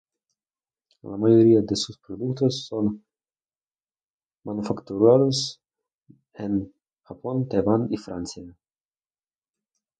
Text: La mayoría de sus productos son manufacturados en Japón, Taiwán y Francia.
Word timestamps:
La 1.03 1.15
mayoría 1.15 1.61
de 1.61 1.75
sus 1.75 1.99
productos 1.99 2.65
son 2.65 3.05
manufacturados 4.43 5.61
en 6.33 6.73
Japón, 7.03 7.47
Taiwán 7.47 7.85
y 7.91 7.97
Francia. 7.97 8.57